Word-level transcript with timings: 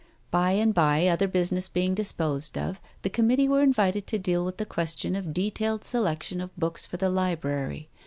By 0.31 0.53
and 0.53 0.73
by 0.73 1.05
other 1.05 1.27
business 1.27 1.67
being 1.67 1.93
disposed 1.93 2.57
of, 2.57 2.81
the 3.03 3.09
Committee 3.11 3.47
were 3.47 3.61
invited 3.61 4.07
to 4.07 4.17
deal 4.17 4.43
with 4.43 4.57
the 4.57 4.65
question 4.65 5.15
of 5.15 5.31
detailed 5.31 5.83
selection 5.83 6.41
of 6.41 6.57
books 6.57 6.87
for 6.87 6.97
the 6.97 7.11
Library. 7.11 7.87